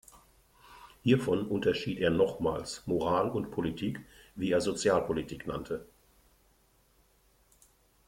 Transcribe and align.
Hiervon 1.03 1.45
unterschied 1.47 1.99
er 1.99 2.09
nochmals 2.09 2.81
„Moral 2.87 3.29
und 3.29 3.51
Politik“, 3.51 3.99
wie 4.33 4.49
er 4.51 4.59
Sozialpolitik 4.59 5.45
nannte. 5.45 5.85